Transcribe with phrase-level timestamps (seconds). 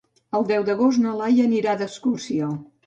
[0.39, 2.55] El deu d'agost na Laia anirà d'excursió.